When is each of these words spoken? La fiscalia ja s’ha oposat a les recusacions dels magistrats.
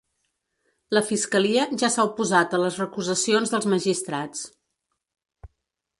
La 0.97 1.03
fiscalia 1.09 1.67
ja 1.83 1.91
s’ha 1.95 2.07
oposat 2.11 2.55
a 2.55 2.61
les 2.63 2.81
recusacions 2.85 3.53
dels 3.55 3.69
magistrats. 3.77 4.45